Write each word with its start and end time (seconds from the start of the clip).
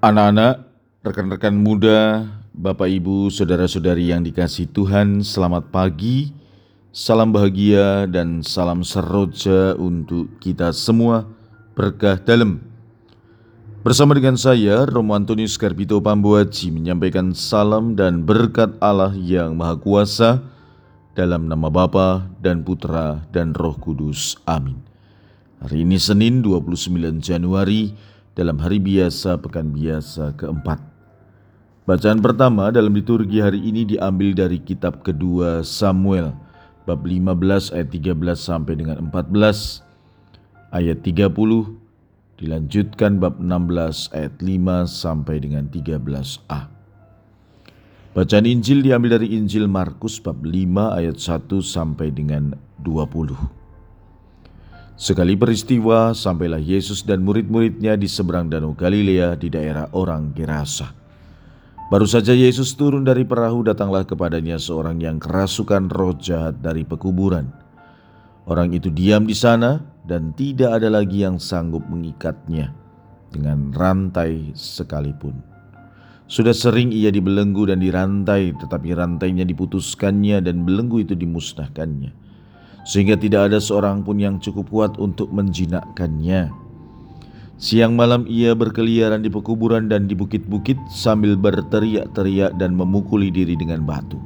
Anak-anak, 0.00 0.64
rekan-rekan 1.04 1.52
muda, 1.60 2.24
Bapak 2.56 2.88
Ibu, 2.88 3.28
saudara-saudari 3.28 4.08
yang 4.08 4.24
dikasih 4.24 4.72
Tuhan, 4.72 5.20
selamat 5.20 5.68
pagi, 5.68 6.32
salam 6.88 7.36
bahagia 7.36 8.08
dan 8.08 8.40
salam 8.40 8.80
seroja 8.80 9.76
untuk 9.76 10.40
kita 10.40 10.72
semua, 10.72 11.28
berkah 11.76 12.16
dalam. 12.16 12.64
Bersama 13.84 14.16
dengan 14.16 14.40
saya, 14.40 14.88
Romo 14.88 15.12
Antonius 15.12 15.60
Garbito 15.60 16.00
Pambuaji 16.00 16.72
menyampaikan 16.72 17.36
salam 17.36 17.92
dan 17.92 18.24
berkat 18.24 18.72
Allah 18.80 19.12
yang 19.12 19.52
Maha 19.52 19.76
Kuasa 19.76 20.40
dalam 21.12 21.44
nama 21.44 21.68
Bapa 21.68 22.24
dan 22.40 22.64
Putra 22.64 23.20
dan 23.36 23.52
Roh 23.52 23.76
Kudus. 23.76 24.40
Amin. 24.48 24.80
Hari 25.60 25.84
ini 25.84 26.00
Senin 26.00 26.40
29 26.40 27.20
Januari 27.20 27.92
dalam 28.34 28.56
hari 28.62 28.78
biasa 28.78 29.40
pekan 29.42 29.74
biasa 29.74 30.34
keempat. 30.38 30.78
Bacaan 31.88 32.22
pertama 32.22 32.70
dalam 32.70 32.94
liturgi 32.94 33.42
hari 33.42 33.58
ini 33.58 33.82
diambil 33.82 34.30
dari 34.36 34.62
kitab 34.62 35.02
kedua 35.02 35.66
Samuel 35.66 36.30
bab 36.86 37.02
15 37.02 37.74
ayat 37.74 37.88
13 37.90 38.14
sampai 38.38 38.74
dengan 38.78 38.96
14 39.10 39.82
ayat 40.70 40.98
30 41.02 41.34
dilanjutkan 42.40 43.20
bab 43.20 43.36
16 43.42 44.16
ayat 44.16 44.34
5 44.38 44.86
sampai 44.86 45.36
dengan 45.42 45.66
13a. 45.68 46.60
Bacaan 48.10 48.46
Injil 48.46 48.82
diambil 48.82 49.22
dari 49.22 49.38
Injil 49.38 49.70
Markus 49.70 50.18
bab 50.18 50.42
5 50.42 50.98
ayat 50.98 51.18
1 51.18 51.62
sampai 51.62 52.10
dengan 52.14 52.54
20. 52.82 53.59
Sekali 55.00 55.32
peristiwa, 55.32 56.12
sampailah 56.12 56.60
Yesus 56.60 57.00
dan 57.08 57.24
murid-muridnya 57.24 57.96
di 57.96 58.04
seberang 58.04 58.52
danau 58.52 58.76
Galilea 58.76 59.32
di 59.32 59.48
daerah 59.48 59.88
orang 59.96 60.36
Gerasa. 60.36 60.92
Baru 61.88 62.04
saja 62.04 62.36
Yesus 62.36 62.76
turun 62.76 63.00
dari 63.00 63.24
perahu, 63.24 63.64
datanglah 63.64 64.04
kepadanya 64.04 64.60
seorang 64.60 65.00
yang 65.00 65.16
kerasukan 65.16 65.88
roh 65.88 66.12
jahat 66.20 66.60
dari 66.60 66.84
pekuburan. 66.84 67.48
Orang 68.44 68.76
itu 68.76 68.92
diam 68.92 69.24
di 69.24 69.32
sana 69.32 69.80
dan 70.04 70.36
tidak 70.36 70.84
ada 70.84 70.92
lagi 70.92 71.24
yang 71.24 71.40
sanggup 71.40 71.80
mengikatnya 71.88 72.76
dengan 73.32 73.72
rantai 73.72 74.52
sekalipun. 74.52 75.32
Sudah 76.28 76.52
sering 76.52 76.92
ia 76.92 77.08
dibelenggu 77.08 77.72
dan 77.72 77.80
dirantai, 77.80 78.52
tetapi 78.52 78.92
rantainya 78.92 79.48
diputuskannya 79.48 80.44
dan 80.44 80.68
belenggu 80.68 81.08
itu 81.08 81.16
dimusnahkannya 81.16 82.28
sehingga 82.84 83.16
tidak 83.16 83.52
ada 83.52 83.58
seorang 83.60 84.02
pun 84.02 84.16
yang 84.16 84.36
cukup 84.40 84.66
kuat 84.68 84.92
untuk 84.96 85.28
menjinakkannya. 85.30 86.50
Siang 87.60 87.92
malam 87.92 88.24
ia 88.24 88.56
berkeliaran 88.56 89.20
di 89.20 89.28
pekuburan 89.28 89.84
dan 89.84 90.08
di 90.08 90.16
bukit-bukit 90.16 90.80
sambil 90.88 91.36
berteriak-teriak 91.36 92.56
dan 92.56 92.72
memukuli 92.72 93.28
diri 93.28 93.52
dengan 93.52 93.84
batu. 93.84 94.16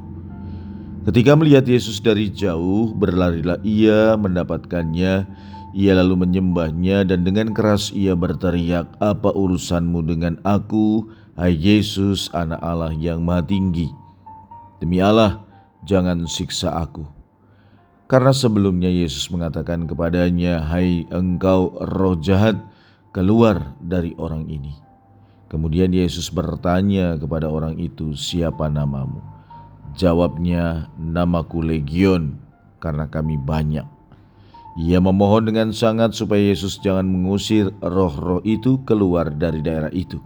Ketika 1.03 1.35
melihat 1.35 1.67
Yesus 1.67 1.99
dari 1.99 2.31
jauh, 2.31 2.95
berlarilah 2.95 3.59
ia 3.61 4.15
mendapatkannya. 4.15 5.27
Ia 5.75 5.91
lalu 5.99 6.15
menyembahnya 6.23 7.03
dan 7.03 7.27
dengan 7.27 7.51
keras 7.51 7.91
ia 7.91 8.15
berteriak, 8.15 8.87
"Apa 9.03 9.35
urusanmu 9.35 9.99
dengan 10.07 10.39
aku, 10.47 11.11
hai 11.35 11.51
Yesus, 11.51 12.31
Anak 12.31 12.63
Allah 12.63 12.95
yang 12.95 13.21
Maha 13.21 13.43
Tinggi? 13.43 13.91
Demi 14.79 15.03
Allah, 15.03 15.43
jangan 15.83 16.23
siksa 16.25 16.71
aku." 16.71 17.14
Karena 18.05 18.29
sebelumnya 18.29 18.85
Yesus 18.85 19.33
mengatakan 19.33 19.89
kepadanya, 19.89 20.61
"Hai 20.61 21.09
engkau 21.09 21.73
roh 21.81 22.13
jahat, 22.21 22.53
keluar 23.09 23.73
dari 23.81 24.13
orang 24.21 24.45
ini." 24.45 24.77
Kemudian 25.49 25.89
Yesus 25.89 26.29
bertanya 26.29 27.17
kepada 27.17 27.49
orang 27.49 27.81
itu, 27.81 28.13
"Siapa 28.13 28.69
namamu?" 28.69 29.25
Jawabnya, 29.97 30.93
"Namaku 31.01 31.65
Legion, 31.65 32.37
karena 32.77 33.09
kami 33.09 33.41
banyak." 33.41 33.87
Ia 34.75 34.99
memohon 34.99 35.47
dengan 35.47 35.71
sangat 35.71 36.13
supaya 36.13 36.51
Yesus 36.51 36.77
jangan 36.83 37.07
mengusir 37.07 37.71
roh-roh 37.79 38.43
itu 38.43 38.83
keluar 38.83 39.31
dari 39.31 39.63
daerah 39.63 39.89
itu. 39.95 40.19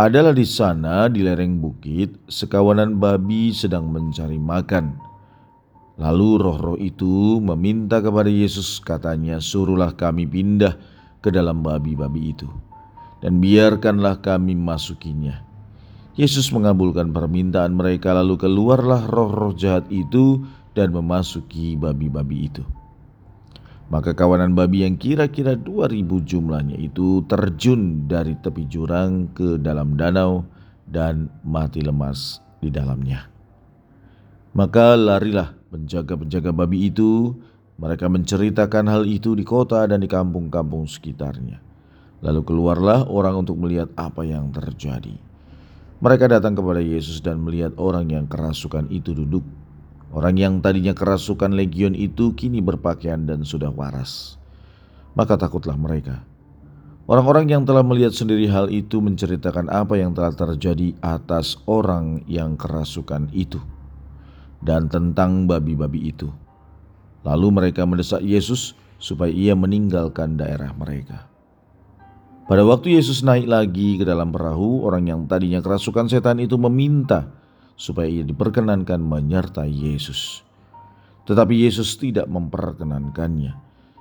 Adalah 0.00 0.32
di 0.32 0.48
sana, 0.48 1.04
di 1.12 1.20
lereng 1.20 1.60
bukit, 1.60 2.16
sekawanan 2.32 2.96
babi 2.96 3.52
sedang 3.52 3.92
mencari 3.92 4.40
makan. 4.40 5.09
Lalu 6.00 6.40
roh-roh 6.40 6.78
itu 6.80 7.44
meminta 7.44 8.00
kepada 8.00 8.32
Yesus 8.32 8.80
katanya, 8.80 9.36
suruhlah 9.36 9.92
kami 9.92 10.24
pindah 10.24 10.80
ke 11.20 11.28
dalam 11.28 11.60
babi-babi 11.60 12.32
itu. 12.32 12.48
Dan 13.20 13.36
biarkanlah 13.44 14.24
kami 14.24 14.56
masukinya. 14.56 15.44
Yesus 16.16 16.48
mengabulkan 16.56 17.12
permintaan 17.12 17.76
mereka 17.76 18.16
lalu 18.16 18.40
keluarlah 18.40 19.04
roh-roh 19.12 19.52
jahat 19.52 19.84
itu 19.92 20.40
dan 20.72 20.96
memasuki 20.96 21.76
babi-babi 21.76 22.48
itu. 22.48 22.64
Maka 23.92 24.16
kawanan 24.16 24.56
babi 24.56 24.88
yang 24.88 24.96
kira-kira 24.96 25.52
2000 25.52 26.00
jumlahnya 26.24 26.80
itu 26.80 27.26
terjun 27.28 28.08
dari 28.08 28.40
tepi 28.40 28.64
jurang 28.72 29.28
ke 29.36 29.60
dalam 29.60 30.00
danau 30.00 30.48
dan 30.88 31.28
mati 31.44 31.84
lemas 31.84 32.40
di 32.64 32.72
dalamnya. 32.72 33.28
Maka 34.56 34.96
larilah 34.96 35.59
penjaga-penjaga 35.70 36.50
babi 36.50 36.90
itu, 36.90 37.38
mereka 37.80 38.10
menceritakan 38.10 38.90
hal 38.90 39.02
itu 39.06 39.32
di 39.38 39.46
kota 39.46 39.86
dan 39.86 40.02
di 40.02 40.10
kampung-kampung 40.10 40.84
sekitarnya. 40.84 41.62
Lalu 42.20 42.44
keluarlah 42.44 43.08
orang 43.08 43.46
untuk 43.46 43.56
melihat 43.56 43.88
apa 43.96 44.26
yang 44.26 44.52
terjadi. 44.52 45.16
Mereka 46.04 46.28
datang 46.28 46.52
kepada 46.52 46.84
Yesus 46.84 47.24
dan 47.24 47.40
melihat 47.40 47.72
orang 47.80 48.12
yang 48.12 48.28
kerasukan 48.28 48.92
itu 48.92 49.16
duduk. 49.16 49.46
Orang 50.12 50.36
yang 50.36 50.60
tadinya 50.60 50.92
kerasukan 50.92 51.54
legion 51.54 51.96
itu 51.96 52.36
kini 52.36 52.60
berpakaian 52.60 53.24
dan 53.24 53.46
sudah 53.46 53.72
waras. 53.72 54.36
Maka 55.16 55.40
takutlah 55.40 55.78
mereka. 55.78 56.20
Orang-orang 57.08 57.48
yang 57.48 57.62
telah 57.64 57.82
melihat 57.86 58.12
sendiri 58.12 58.44
hal 58.50 58.68
itu 58.68 59.00
menceritakan 59.00 59.72
apa 59.72 59.96
yang 59.96 60.12
telah 60.12 60.34
terjadi 60.34 60.94
atas 61.00 61.56
orang 61.64 62.22
yang 62.28 62.54
kerasukan 62.60 63.32
itu 63.32 63.58
dan 64.60 64.86
tentang 64.92 65.48
babi-babi 65.48 66.12
itu. 66.12 66.28
Lalu 67.24 67.48
mereka 67.52 67.84
mendesak 67.84 68.24
Yesus 68.24 68.76
supaya 69.00 69.32
ia 69.32 69.56
meninggalkan 69.56 70.36
daerah 70.36 70.72
mereka. 70.76 71.28
Pada 72.48 72.66
waktu 72.66 72.98
Yesus 72.98 73.22
naik 73.22 73.46
lagi 73.46 73.96
ke 73.96 74.04
dalam 74.04 74.34
perahu, 74.34 74.82
orang 74.82 75.06
yang 75.06 75.20
tadinya 75.30 75.62
kerasukan 75.62 76.10
setan 76.10 76.42
itu 76.42 76.58
meminta 76.58 77.30
supaya 77.78 78.10
ia 78.10 78.26
diperkenankan 78.26 79.00
menyertai 79.00 79.70
Yesus. 79.70 80.44
Tetapi 81.24 81.54
Yesus 81.64 81.94
tidak 81.96 82.26
memperkenankannya. 82.26 83.54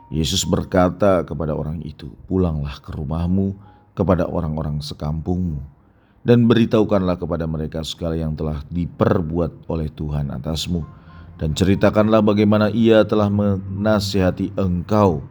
Yesus 0.09 0.49
berkata 0.49 1.21
kepada 1.21 1.53
orang 1.53 1.85
itu, 1.85 2.09
"Pulanglah 2.25 2.81
ke 2.81 2.89
rumahmu 2.89 3.53
kepada 3.93 4.25
orang-orang 4.25 4.81
sekampungmu." 4.81 5.78
Dan 6.23 6.45
beritahukanlah 6.45 7.15
kepada 7.15 7.47
mereka 7.47 7.83
segala 7.83 8.19
yang 8.19 8.35
telah 8.35 8.63
diperbuat 8.67 9.71
oleh 9.71 9.87
Tuhan 9.91 10.31
atasmu 10.35 10.99
dan 11.39 11.55
ceritakanlah 11.55 12.19
bagaimana 12.19 12.67
ia 12.67 13.07
telah 13.07 13.31
menasihati 13.31 14.51
engkau. 14.59 15.23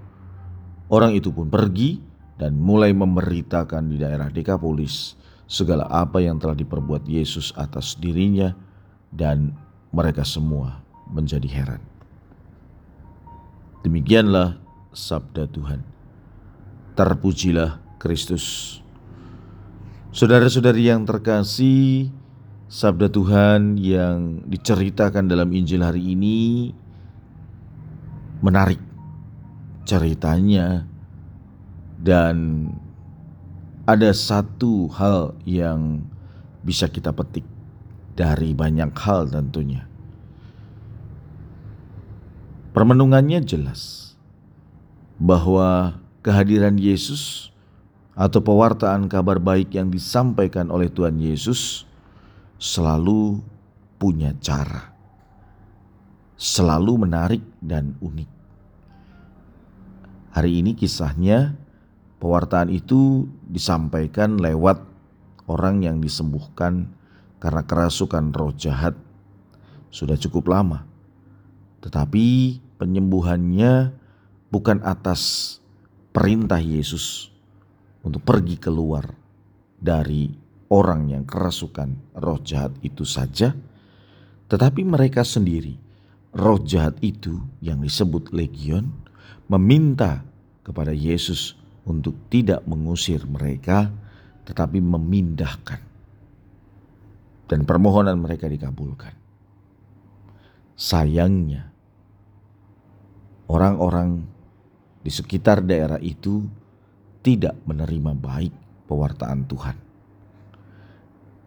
Orang 0.89 1.13
itu 1.13 1.29
pun 1.29 1.53
pergi 1.53 2.01
dan 2.41 2.57
mulai 2.57 2.97
memberitakan 2.97 3.93
di 3.93 4.01
daerah 4.01 4.33
Dekapolis 4.33 5.21
segala 5.45 5.85
apa 5.93 6.25
yang 6.25 6.41
telah 6.41 6.57
diperbuat 6.57 7.05
Yesus 7.05 7.53
atas 7.61 7.93
dirinya 8.01 8.57
dan 9.13 9.53
mereka 9.93 10.25
semua 10.25 10.81
menjadi 11.13 11.49
heran. 11.49 11.83
Demikianlah 13.85 14.57
sabda 14.97 15.45
Tuhan. 15.53 15.85
Terpujilah 16.97 18.01
Kristus. 18.01 18.81
Saudara-saudari 20.19 20.91
yang 20.91 21.07
terkasih, 21.07 22.11
sabda 22.67 23.07
Tuhan 23.07 23.79
yang 23.79 24.43
diceritakan 24.51 25.31
dalam 25.31 25.47
Injil 25.55 25.79
hari 25.79 26.11
ini 26.11 26.75
menarik 28.43 28.83
ceritanya 29.87 30.91
dan 32.03 32.67
ada 33.87 34.11
satu 34.11 34.91
hal 34.91 35.39
yang 35.47 36.03
bisa 36.67 36.91
kita 36.91 37.15
petik 37.15 37.47
dari 38.19 38.59
banyak 38.59 38.91
hal 38.99 39.31
tentunya. 39.31 39.87
Permenungannya 42.75 43.39
jelas 43.47 44.19
bahwa 45.23 46.03
kehadiran 46.27 46.75
Yesus 46.75 47.55
atau 48.19 48.43
pewartaan 48.43 49.07
kabar 49.07 49.39
baik 49.39 49.79
yang 49.79 49.95
disampaikan 49.95 50.75
oleh 50.75 50.91
Tuhan 50.91 51.23
Yesus 51.23 51.87
selalu 52.59 53.39
punya 53.95 54.35
cara, 54.43 54.91
selalu 56.35 57.07
menarik 57.07 57.47
dan 57.63 57.95
unik. 58.03 58.27
Hari 60.35 60.51
ini 60.51 60.75
kisahnya 60.75 61.55
pewartaan 62.19 62.75
itu 62.75 63.31
disampaikan 63.47 64.35
lewat 64.43 64.83
orang 65.47 65.87
yang 65.87 66.03
disembuhkan 66.03 66.91
karena 67.39 67.63
kerasukan 67.63 68.35
roh 68.35 68.51
jahat 68.51 68.99
sudah 69.95 70.19
cukup 70.19 70.51
lama. 70.51 70.83
Tetapi 71.87 72.59
penyembuhannya 72.83 73.95
bukan 74.51 74.83
atas 74.83 75.55
perintah 76.11 76.59
Yesus 76.59 77.38
untuk 78.03 78.23
pergi 78.23 78.57
keluar 78.59 79.07
dari 79.79 80.31
orang 80.69 81.13
yang 81.13 81.25
kerasukan 81.25 82.19
roh 82.21 82.41
jahat 82.45 82.77
itu 82.85 83.03
saja, 83.03 83.57
tetapi 84.49 84.85
mereka 84.85 85.25
sendiri, 85.25 85.77
roh 86.37 86.61
jahat 86.61 86.97
itu 87.01 87.41
yang 87.65 87.81
disebut 87.81 88.33
legion, 88.33 88.93
meminta 89.49 90.25
kepada 90.65 90.93
Yesus 90.93 91.57
untuk 91.89 92.29
tidak 92.29 92.65
mengusir 92.69 93.25
mereka, 93.25 93.89
tetapi 94.45 94.81
memindahkan. 94.81 95.81
Dan 97.49 97.65
permohonan 97.65 98.21
mereka 98.21 98.45
dikabulkan. 98.45 99.17
Sayangnya, 100.77 101.73
orang-orang 103.49 104.21
di 105.01 105.09
sekitar 105.09 105.65
daerah 105.65 105.97
itu 106.05 106.45
tidak 107.29 107.61
menerima 107.69 108.17
baik 108.17 108.57
pewartaan 108.89 109.45
Tuhan. 109.45 109.77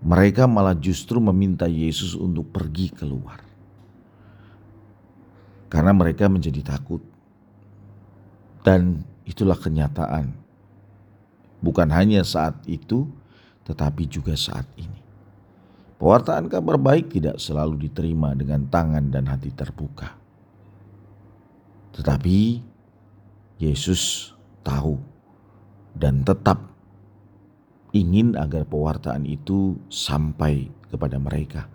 Mereka 0.05 0.45
malah 0.45 0.77
justru 0.77 1.17
meminta 1.17 1.65
Yesus 1.65 2.13
untuk 2.13 2.53
pergi 2.53 2.93
keluar. 2.93 3.41
Karena 5.73 5.89
mereka 5.89 6.29
menjadi 6.29 6.61
takut. 6.61 7.01
Dan 8.61 9.01
itulah 9.25 9.57
kenyataan. 9.57 10.37
Bukan 11.65 11.89
hanya 11.89 12.21
saat 12.21 12.61
itu, 12.69 13.09
tetapi 13.65 14.05
juga 14.05 14.37
saat 14.37 14.69
ini. 14.77 15.01
Pewartaan 15.97 16.45
kabar 16.45 16.77
baik 16.77 17.17
tidak 17.17 17.41
selalu 17.41 17.89
diterima 17.89 18.37
dengan 18.37 18.69
tangan 18.69 19.09
dan 19.09 19.25
hati 19.25 19.49
terbuka. 19.53 20.13
Tetapi 21.93 22.37
Yesus 23.61 24.33
tahu 24.65 25.10
dan 25.95 26.23
tetap 26.23 26.71
ingin 27.91 28.39
agar 28.39 28.63
pewartaan 28.63 29.27
itu 29.27 29.79
sampai 29.91 30.71
kepada 30.87 31.19
mereka. 31.19 31.67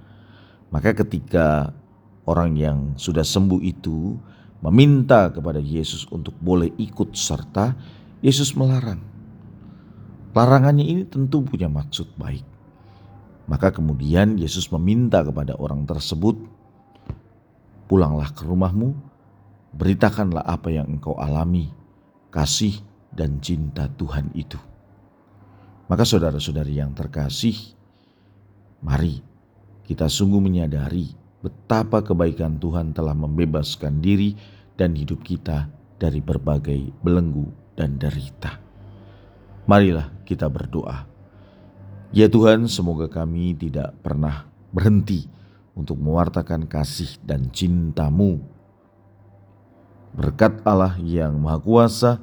Maka 0.72 0.96
ketika 0.96 1.72
orang 2.26 2.56
yang 2.58 2.78
sudah 2.98 3.22
sembuh 3.22 3.60
itu 3.62 4.16
meminta 4.64 5.30
kepada 5.30 5.60
Yesus 5.60 6.08
untuk 6.10 6.34
boleh 6.40 6.72
ikut 6.80 7.14
serta, 7.14 7.76
Yesus 8.24 8.56
melarang. 8.56 9.00
Larangannya 10.36 10.84
ini 10.84 11.02
tentu 11.08 11.40
punya 11.40 11.70
maksud 11.70 12.12
baik. 12.20 12.44
Maka 13.46 13.72
kemudian 13.72 14.36
Yesus 14.36 14.68
meminta 14.74 15.22
kepada 15.22 15.54
orang 15.56 15.86
tersebut, 15.86 16.36
"Pulanglah 17.86 18.28
ke 18.34 18.42
rumahmu, 18.44 18.92
beritakanlah 19.72 20.44
apa 20.44 20.68
yang 20.74 20.90
engkau 20.90 21.14
alami, 21.16 21.70
kasih 22.34 22.82
dan 23.16 23.40
cinta 23.40 23.88
Tuhan 23.88 24.28
itu." 24.36 24.60
Maka 25.88 26.04
saudara-saudari 26.04 26.76
yang 26.76 26.92
terkasih, 26.92 27.56
mari 28.84 29.24
kita 29.88 30.10
sungguh 30.10 30.42
menyadari 30.42 31.16
betapa 31.40 32.04
kebaikan 32.04 32.60
Tuhan 32.60 32.92
telah 32.92 33.16
membebaskan 33.16 34.04
diri 34.04 34.36
dan 34.76 34.92
hidup 34.92 35.24
kita 35.24 35.72
dari 35.96 36.20
berbagai 36.20 36.92
belenggu 37.00 37.48
dan 37.72 37.96
derita. 37.96 38.60
Marilah 39.64 40.12
kita 40.28 40.46
berdoa 40.52 41.16
Ya 42.14 42.30
Tuhan, 42.30 42.70
semoga 42.70 43.10
kami 43.10 43.52
tidak 43.58 43.90
pernah 43.98 44.46
berhenti 44.70 45.26
untuk 45.74 45.98
mewartakan 45.98 46.70
kasih 46.70 47.18
dan 47.26 47.50
cintamu. 47.50 48.38
Berkat 50.14 50.62
Allah 50.62 50.94
yang 51.02 51.36
Maha 51.36 51.58
Kuasa 51.58 52.22